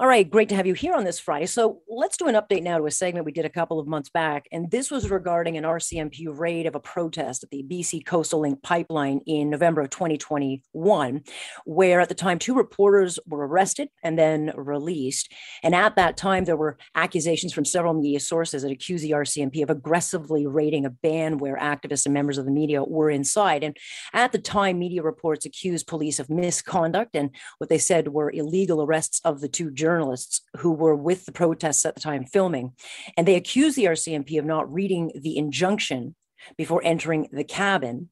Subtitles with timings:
[0.00, 1.44] All right, great to have you here on this Friday.
[1.44, 4.08] So let's do an update now to a segment we did a couple of months
[4.08, 4.46] back.
[4.50, 8.62] And this was regarding an RCMP raid of a protest at the BC Coastal Link
[8.62, 11.22] pipeline in November of 2021,
[11.66, 15.30] where at the time two reporters were arrested and then released.
[15.62, 19.62] And at that time, there were accusations from several media sources that accused the RCMP
[19.62, 23.62] of aggressively raiding a band where activists and members of the media were inside.
[23.62, 23.76] And
[24.14, 27.28] at the time, media reports accused police of misconduct and
[27.58, 31.32] what they said were illegal arrests of the two journalists journalists who were with the
[31.32, 32.72] protests at the time filming.
[33.16, 36.14] And they accused the RCMP of not reading the injunction
[36.56, 38.08] before entering the cabin,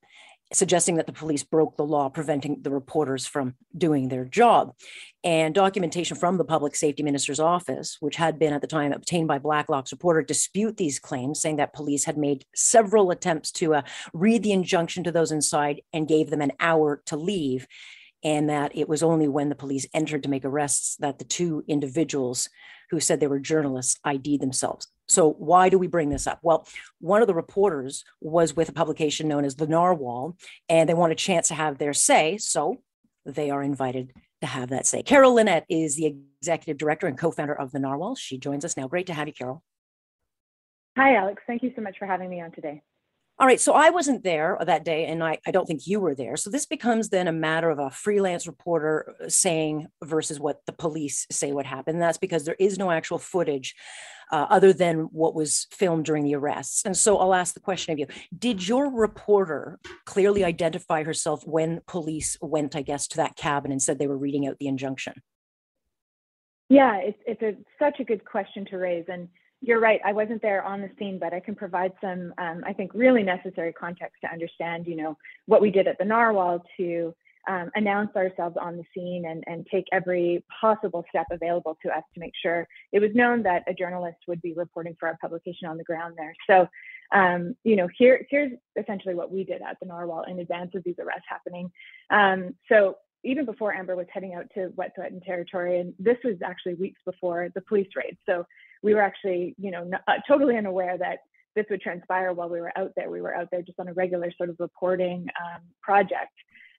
[0.52, 4.74] suggesting that the police broke the law, preventing the reporters from doing their job.
[5.22, 9.28] And documentation from the public safety minister's office, which had been at the time obtained
[9.28, 13.82] by Blacklock's reporter, dispute these claims, saying that police had made several attempts to uh,
[14.12, 17.68] read the injunction to those inside and gave them an hour to leave
[18.24, 21.64] and that it was only when the police entered to make arrests that the two
[21.68, 22.48] individuals
[22.90, 24.88] who said they were journalists ID'd themselves.
[25.08, 26.38] So, why do we bring this up?
[26.42, 26.66] Well,
[27.00, 30.36] one of the reporters was with a publication known as The Narwhal,
[30.68, 32.36] and they want a chance to have their say.
[32.38, 32.78] So,
[33.24, 35.02] they are invited to have that say.
[35.02, 38.16] Carol Linnitt is the executive director and co founder of The Narwhal.
[38.16, 38.86] She joins us now.
[38.88, 39.62] Great to have you, Carol.
[40.96, 41.42] Hi, Alex.
[41.46, 42.82] Thank you so much for having me on today.
[43.40, 46.16] All right, so I wasn't there that day, and I, I don't think you were
[46.16, 46.36] there.
[46.36, 50.72] So this becomes then a matter of a freelance reporter uh, saying versus what the
[50.72, 52.00] police say what happened.
[52.00, 53.76] That's because there is no actual footage
[54.32, 56.82] uh, other than what was filmed during the arrests.
[56.84, 61.80] And so I'll ask the question of you Did your reporter clearly identify herself when
[61.86, 65.22] police went, I guess, to that cabin and said they were reading out the injunction?
[66.68, 69.04] Yeah, it's, it's a, such a good question to raise.
[69.06, 69.28] And
[69.60, 70.00] you're right.
[70.04, 73.22] I wasn't there on the scene, but I can provide some, um, I think, really
[73.22, 77.14] necessary context to understand, you know, what we did at the Narwhal to
[77.48, 82.02] um, announce ourselves on the scene and, and take every possible step available to us
[82.14, 85.66] to make sure it was known that a journalist would be reporting for our publication
[85.66, 86.34] on the ground there.
[86.48, 86.68] So,
[87.16, 90.84] um, you know, here here's essentially what we did at the Narwhal in advance of
[90.84, 91.72] these arrests happening.
[92.10, 96.74] Um, so even before Amber was heading out to Wet'suwet'en territory, and this was actually
[96.74, 98.16] weeks before the police raid.
[98.26, 98.44] So
[98.82, 101.18] we were actually, you know, not, uh, totally unaware that
[101.54, 103.10] this would transpire while we were out there.
[103.10, 106.32] We were out there just on a regular sort of reporting um, project.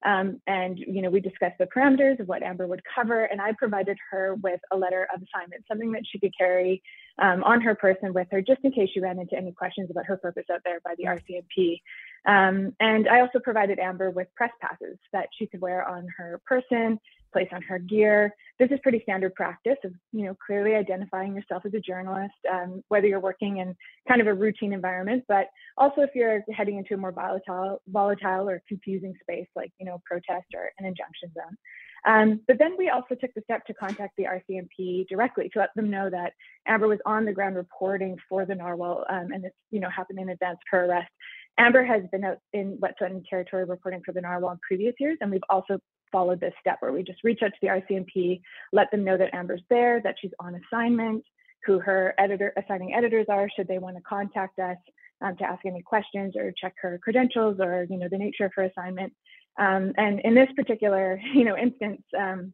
[0.06, 3.52] Um, and you know, we discussed the parameters of what Amber would cover, and I
[3.58, 6.82] provided her with a letter of assignment, something that she could carry
[7.22, 10.06] um, on her person with her, just in case she ran into any questions about
[10.06, 11.82] her purpose out there by the RCMP.
[12.26, 16.40] Um, and I also provided Amber with press passes that she could wear on her
[16.46, 16.98] person,
[17.32, 18.34] place on her gear.
[18.60, 22.84] This is pretty standard practice of, you know, clearly identifying yourself as a journalist, um,
[22.90, 23.76] whether you're working in
[24.08, 25.48] kind of a routine environment, but
[25.78, 30.02] also if you're heading into a more volatile, volatile or confusing space like, you know,
[30.06, 31.58] protest or an injunction zone.
[32.06, 35.70] Um, but then we also took the step to contact the RCMP directly to let
[35.76, 36.34] them know that
[36.66, 40.20] Amber was on the ground reporting for the Narwhal, um, and this, you know, happened
[40.20, 41.12] in advance of her arrest.
[41.58, 45.30] Amber has been out in Wet'suwet'en territory reporting for the Narwhal in previous years, and
[45.30, 45.80] we've also
[46.12, 48.42] followed this step where we just reach out to the RCMP,
[48.74, 51.24] let them know that Amber's there, that she's on assignment,
[51.66, 54.78] who her editor assigning editors are, should they want to contact us
[55.22, 58.52] um, to ask any questions or check her credentials or you know the nature of
[58.56, 59.14] her assignment.
[59.60, 62.54] Um, and in this particular you know instance, um,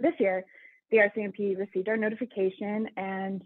[0.00, 0.44] this year,
[0.90, 3.42] the RCMP received our notification and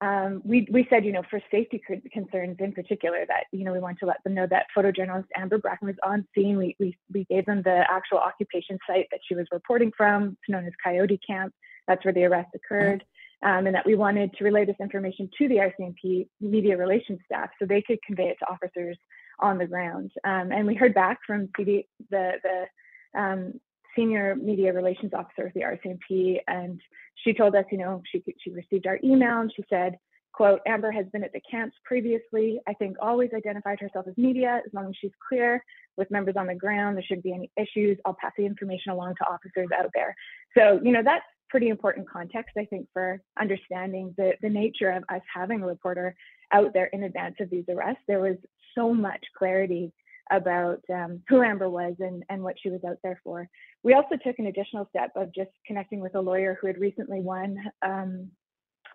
[0.00, 1.82] um, we, we said, you know, for safety
[2.12, 5.58] concerns in particular, that, you know, we want to let them know that photojournalist Amber
[5.58, 6.56] Bracken was on scene.
[6.56, 10.36] We, we, we gave them the actual occupation site that she was reporting from.
[10.40, 11.52] It's known as Coyote Camp.
[11.88, 13.04] That's where the arrest occurred.
[13.42, 17.50] Um, and that we wanted to relay this information to the RCMP media relations staff
[17.58, 18.98] so they could convey it to officers
[19.38, 20.10] on the ground.
[20.24, 23.60] Um, and we heard back from CD, the, the um,
[23.98, 26.80] senior media relations officer of the RCMP, and
[27.24, 29.98] she told us, you know, she she received our email and she said,
[30.32, 32.60] quote, Amber has been at the camps previously.
[32.68, 34.60] I think always identified herself as media.
[34.64, 35.62] As long as she's clear
[35.96, 37.98] with members on the ground, there shouldn't be any issues.
[38.04, 40.14] I'll pass the information along to officers out there.
[40.56, 45.02] So, you know, that's pretty important context, I think, for understanding the, the nature of
[45.08, 46.14] us having a reporter
[46.52, 48.02] out there in advance of these arrests.
[48.06, 48.36] There was
[48.76, 49.92] so much clarity
[50.30, 53.48] about um, who Amber was and, and what she was out there for.
[53.82, 57.20] We also took an additional step of just connecting with a lawyer who had recently
[57.20, 58.30] won um,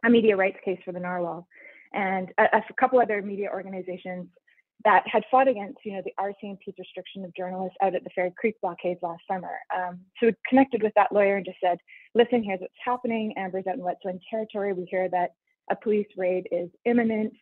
[0.06, 1.47] a media rights case for the Narwhal
[1.94, 4.27] and a, a, couple other media organizations
[4.83, 8.33] that had fought against, you know, the RCMP's restriction of journalists out at the Fairy
[8.38, 9.51] Creek blockade last summer.
[9.74, 11.77] Um, so we connected with that lawyer and just said,
[12.15, 13.33] listen, here's what's happening.
[13.38, 14.74] Amber's out in Wet'suwet'en territory.
[14.74, 15.36] We hear that
[15.71, 17.33] a police raid is imminent.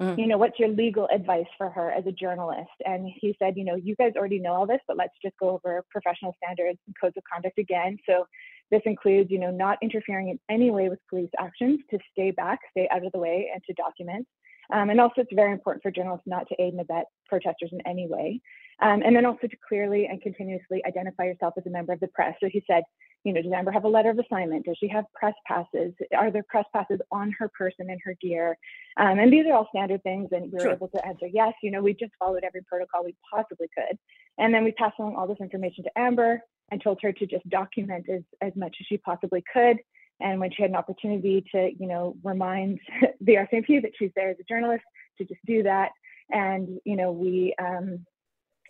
[0.00, 0.20] Mm-hmm.
[0.20, 2.68] You know, what's your legal advice for her as a journalist?
[2.84, 5.48] And he said, you know, you guys already know all this, but let's just go
[5.50, 7.96] over professional standards and codes of conduct again.
[8.06, 8.26] So
[8.70, 12.58] This includes, you know, not interfering in any way with police actions to stay back,
[12.72, 14.26] stay out of the way, and to document.
[14.72, 17.80] Um, and also, it's very important for journalists not to aid and abet protesters in
[17.86, 18.40] any way.
[18.82, 22.08] Um, and then also to clearly and continuously identify yourself as a member of the
[22.08, 22.34] press.
[22.40, 22.82] So he said,
[23.24, 24.66] you know, does Amber have a letter of assignment?
[24.66, 25.92] Does she have press passes?
[26.16, 28.56] Are there press passes on her person and her gear?
[28.98, 30.28] Um, and these are all standard things.
[30.30, 30.72] And we were sure.
[30.72, 31.52] able to answer yes.
[31.62, 33.98] You know, we just followed every protocol we possibly could.
[34.38, 36.40] And then we passed along all this information to Amber
[36.70, 39.78] and told her to just document as, as much as she possibly could.
[40.20, 42.80] And when she had an opportunity to, you know, remind
[43.20, 44.84] the RCMP that she's there as a journalist,
[45.18, 45.90] to just do that.
[46.30, 48.04] And, you know, we um,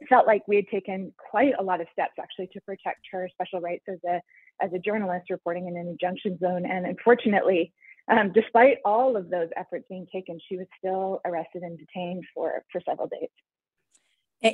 [0.09, 3.61] felt like we had taken quite a lot of steps actually to protect her special
[3.61, 4.21] rights as a,
[4.63, 6.67] as a journalist reporting in an injunction zone.
[6.67, 7.73] And unfortunately,
[8.09, 12.63] um, despite all of those efforts being taken, she was still arrested and detained for,
[12.71, 13.31] for several days.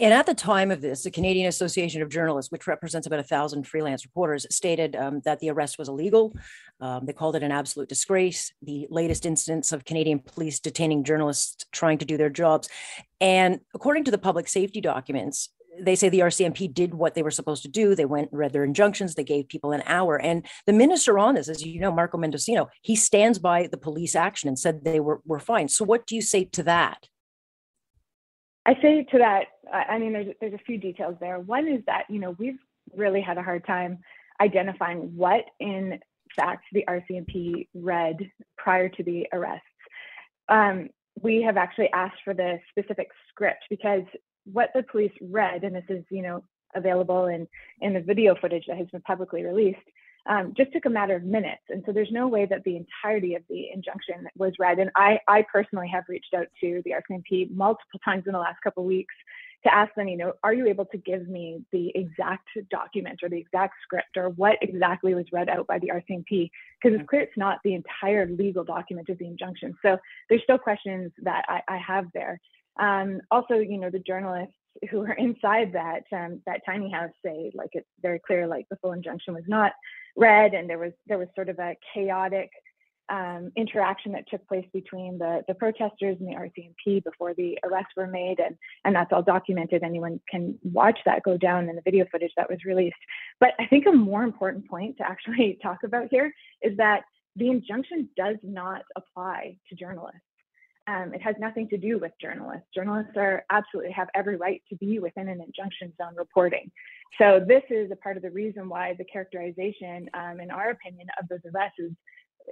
[0.01, 3.25] And at the time of this, the Canadian Association of Journalists, which represents about a
[3.25, 6.35] thousand freelance reporters, stated um, that the arrest was illegal.
[6.81, 8.53] Um, they called it an absolute disgrace.
[8.63, 12.69] The latest instance of Canadian police detaining journalists trying to do their jobs.
[13.21, 15.51] And according to the public safety documents,
[15.81, 17.95] they say the RCMP did what they were supposed to do.
[17.95, 19.15] They went read their injunctions.
[19.15, 20.21] They gave people an hour.
[20.21, 24.15] And the minister on this, as you know, Marco Mendicino, he stands by the police
[24.15, 25.69] action and said they were, were fine.
[25.69, 27.09] So what do you say to that?
[28.65, 31.39] I say to that, I mean, there's there's a few details there.
[31.39, 32.59] One is that you know we've
[32.97, 33.99] really had a hard time
[34.41, 36.01] identifying what in
[36.35, 38.17] fact the RCMP read
[38.57, 39.67] prior to the arrests.
[40.49, 40.89] Um,
[41.21, 44.03] we have actually asked for the specific script because
[44.45, 46.43] what the police read, and this is you know
[46.75, 47.47] available in
[47.81, 49.79] in the video footage that has been publicly released,
[50.27, 51.63] um, just took a matter of minutes.
[51.69, 54.79] And so there's no way that the entirety of the injunction was read.
[54.79, 58.61] And I, I personally have reached out to the RCMP multiple times in the last
[58.63, 59.15] couple of weeks
[59.65, 63.29] to ask them, you know, are you able to give me the exact document or
[63.29, 66.51] the exact script or what exactly was read out by the RCMP?
[66.83, 69.75] Because it's clear it's not the entire legal document of the injunction.
[69.83, 69.99] So
[70.29, 72.41] there's still questions that I, I have there.
[72.79, 74.55] Um, also, you know, the journalists
[74.91, 78.77] who are inside that um, that tiny house say like it's very clear like the
[78.77, 79.73] full injunction was not
[80.17, 82.51] read and there was there was sort of a chaotic
[83.13, 87.93] um, interaction that took place between the, the protesters and the RCMP before the arrests
[87.95, 88.57] were made, and,
[88.87, 89.83] and that's all documented.
[89.83, 92.97] Anyone can watch that go down in the video footage that was released.
[93.39, 96.33] But I think a more important point to actually talk about here
[96.63, 97.03] is that
[97.37, 100.21] the injunction does not apply to journalists.
[100.89, 102.67] Um, it has nothing to do with journalists.
[102.75, 106.73] Journalists are absolutely have every right to be within an injunction zone reporting.
[107.19, 111.07] So this is a part of the reason why the characterization, um, in our opinion,
[111.21, 111.93] of those arrests is,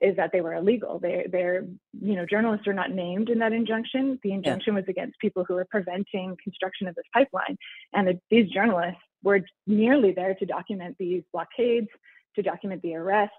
[0.01, 0.99] is that they were illegal.
[0.99, 1.65] They, they're,
[2.01, 4.19] you know, journalists are not named in that injunction.
[4.23, 4.81] The injunction yeah.
[4.81, 7.57] was against people who were preventing construction of this pipeline,
[7.93, 11.89] and the, these journalists were merely there to document these blockades,
[12.37, 13.35] to document the arrests,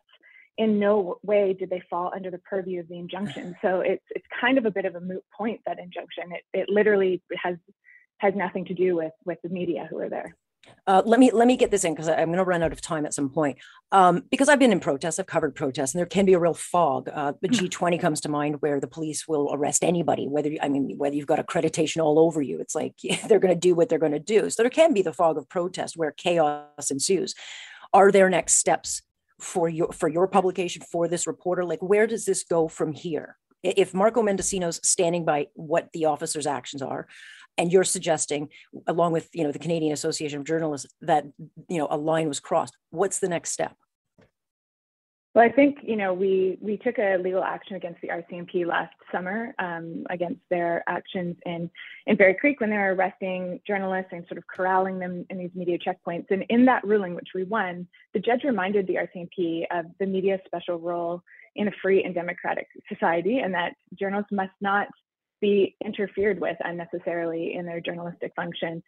[0.58, 3.56] in no way did they fall under the purview of the injunction.
[3.62, 6.32] So it's it's kind of a bit of a moot point that injunction.
[6.32, 7.56] It it literally has
[8.18, 10.36] has nothing to do with with the media who are there.
[10.88, 12.82] Uh, let me let me get this in because I'm going to run out of
[12.82, 13.58] time at some point.
[13.92, 16.54] Um, because I've been in protests, I've covered protests, and there can be a real
[16.54, 17.10] fog.
[17.14, 17.66] Uh, the hmm.
[17.66, 21.28] G20 comes to mind, where the police will arrest anybody, whether I mean whether you've
[21.28, 22.60] got accreditation all over you.
[22.60, 22.96] It's like
[23.28, 24.50] they're going to do what they're going to do.
[24.50, 27.36] So there can be the fog of protest where chaos ensues.
[27.94, 29.02] Are there next steps
[29.42, 33.38] for your for your publication for this reporter like where does this go from here
[33.64, 37.08] if marco mendicino's standing by what the officer's actions are
[37.58, 38.50] and you're suggesting
[38.88, 41.26] along with you know the canadian association of journalists that
[41.68, 43.76] you know a line was crossed what's the next step
[45.34, 48.94] well, I think you know we we took a legal action against the RCMP last
[49.14, 51.70] summer um, against their actions in
[52.06, 55.52] in Fairy Creek when they were arresting journalists and sort of corralling them in these
[55.56, 56.26] media checkpoints.
[56.32, 60.42] And in that ruling, which we won, the judge reminded the RCMP of the media's
[60.46, 61.24] special role
[61.56, 64.88] in a free and democratic society, and that journalists must not
[65.42, 68.84] be interfered with unnecessarily in their journalistic function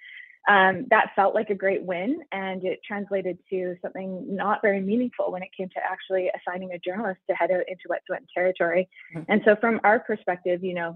[0.50, 5.32] um, that felt like a great win and it translated to something not very meaningful
[5.32, 8.90] when it came to actually assigning a journalist to head out into Wet'suwet'en territory.
[9.16, 9.32] Mm-hmm.
[9.32, 10.96] And so from our perspective, you know,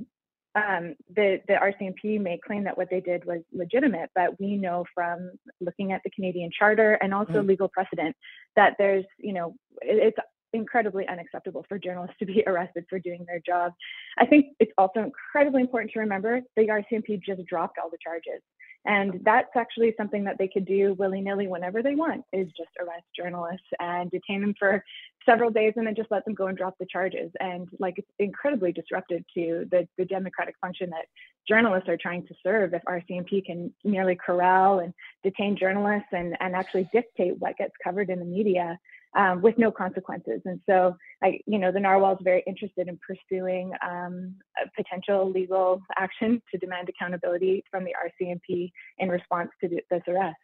[0.55, 4.85] um, the, the RCMP may claim that what they did was legitimate, but we know
[4.93, 7.47] from looking at the Canadian Charter and also mm-hmm.
[7.47, 8.15] legal precedent
[8.55, 10.17] that there's, you know, it, it's
[10.53, 13.73] incredibly unacceptable for journalists to be arrested for doing their job.
[14.17, 18.41] I think it's also incredibly important to remember the RCMP just dropped all the charges.
[18.85, 22.69] And that's actually something that they could do willy nilly whenever they want is just
[22.79, 24.81] arrest journalists and detain them for
[25.25, 27.29] several days and then just let them go and drop the charges.
[27.41, 31.05] And like it's incredibly disruptive to the, the democratic function that
[31.47, 36.55] journalists are trying to serve if RCMP can merely corral and detain journalists and, and
[36.55, 38.79] actually dictate what gets covered in the media.
[39.15, 40.41] Um, with no consequences.
[40.45, 44.35] And so, I, you know, the narwhal is very interested in pursuing um,
[44.75, 50.37] potential legal action to demand accountability from the RCMP in response to this arrest.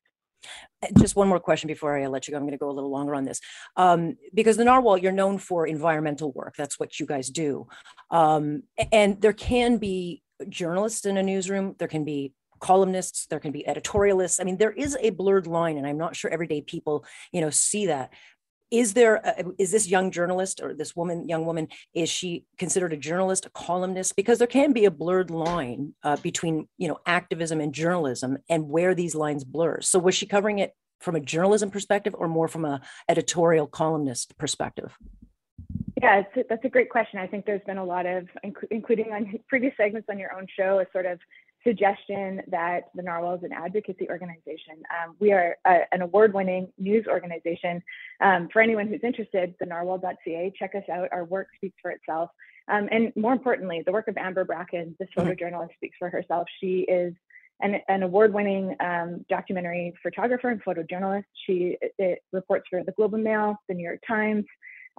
[0.81, 2.37] Uh, just one more question before I let you go.
[2.37, 3.39] I'm going to go a little longer on this.
[3.75, 6.55] Um, because the Narwhal, you're known for environmental work.
[6.57, 7.67] That's what you guys do.
[8.11, 13.51] Um, and there can be journalists in a newsroom, there can be columnists, there can
[13.51, 14.39] be editorialists.
[14.39, 17.49] I mean, there is a blurred line, and I'm not sure everyday people, you know,
[17.49, 18.13] see that
[18.73, 22.91] is there a, is this young journalist or this woman young woman is she considered
[22.91, 24.15] a journalist a columnist?
[24.15, 28.67] Because there can be a blurred line uh, between you know activism and journalism and
[28.67, 29.79] where these lines blur.
[29.81, 34.35] So was she covering it from a journalism perspective or more from a editorial columnist
[34.39, 34.97] perspective?
[36.01, 37.19] Yeah that's a great question.
[37.19, 38.27] I think there's been a lot of
[38.71, 41.19] including on previous segments on your own show a sort of
[41.63, 44.83] suggestion that the Narwhal is an advocacy organization.
[44.91, 47.81] Um, we are a, an award-winning news organization.
[48.21, 51.09] Um, for anyone who's interested, the narwhal.ca, check us out.
[51.11, 52.29] Our work speaks for itself.
[52.67, 55.29] Um, and more importantly, the work of Amber Bracken, this mm-hmm.
[55.29, 56.47] photojournalist, speaks for herself.
[56.59, 57.13] She is
[57.61, 61.25] an, an award-winning um, documentary photographer and photojournalist.
[61.45, 64.45] She it reports for the Globe and Mail, the New York Times,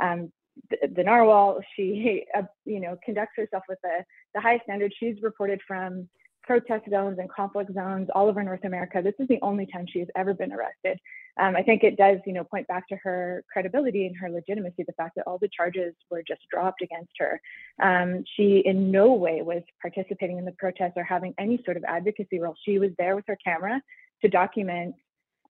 [0.01, 0.33] um,
[0.71, 1.61] the, the, narwhal.
[1.77, 4.05] She, uh, you know, conducts herself with the,
[4.35, 6.09] the highest standard She's reported from
[6.45, 9.01] protest zones and conflict zones all over North America.
[9.03, 10.99] This is the only time she has ever been arrested.
[11.41, 14.85] Um, I think it does, you know, point back to her credibility and her legitimacy,
[14.87, 17.41] the fact that all the charges were just dropped against her.
[17.83, 21.85] Um, she in no way was participating in the protests or having any sort of
[21.85, 22.55] advocacy role.
[22.65, 23.81] She was there with her camera
[24.23, 24.95] to document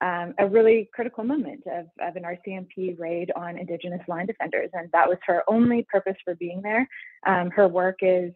[0.01, 4.69] um, a really critical moment of, of, an RCMP raid on Indigenous line defenders.
[4.73, 6.89] And that was her only purpose for being there.
[7.27, 8.33] Um, her work is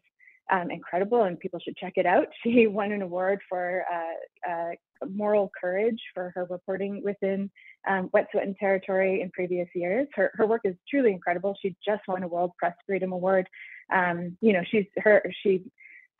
[0.50, 2.26] um, incredible and people should check it out.
[2.42, 4.70] She won an award for uh, uh,
[5.08, 7.50] moral courage for her reporting within
[7.88, 10.06] um, Wet'suwet'en territory in previous years.
[10.14, 11.56] Her, her work is truly incredible.
[11.60, 13.48] She just won a World Press Freedom Award.
[13.92, 15.64] Um, you know, she's her she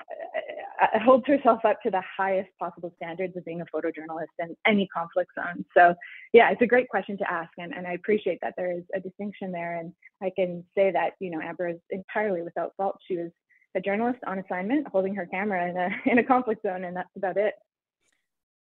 [0.00, 4.56] uh, uh, holds herself up to the highest possible standards of being a photojournalist in
[4.66, 5.64] any conflict zone.
[5.76, 5.94] So,
[6.32, 9.00] yeah, it's a great question to ask, and, and I appreciate that there is a
[9.00, 9.76] distinction there.
[9.76, 9.92] And
[10.22, 12.98] I can say that you know Amber is entirely without fault.
[13.06, 13.30] She was
[13.74, 17.08] a journalist on assignment holding her camera in a, in a conflict zone, and that's
[17.16, 17.54] about it.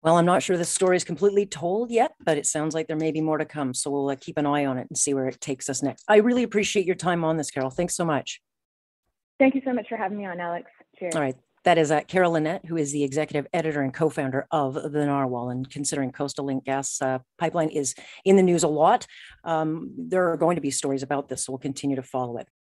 [0.04, 2.96] Well, I'm not sure the story is completely told yet, but it sounds like there
[2.96, 3.74] may be more to come.
[3.74, 6.04] So we'll uh, keep an eye on it and see where it takes us next.
[6.08, 7.72] I really appreciate your time on this, Carol.
[7.72, 8.40] Thanks so much.
[9.40, 10.70] Thank you so much for having me on, Alex.
[11.00, 11.16] Cheers.
[11.16, 11.36] All right.
[11.64, 15.50] That is uh, Carol Linnitt, who is the executive editor and co-founder of the Narwhal.
[15.50, 19.08] And considering Coastal Link gas uh, pipeline is in the news a lot,
[19.44, 22.48] um, there are going to be stories about this, so we'll continue to follow it.